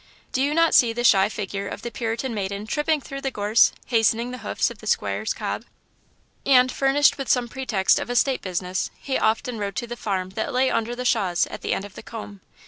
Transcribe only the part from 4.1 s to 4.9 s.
the hoofs of the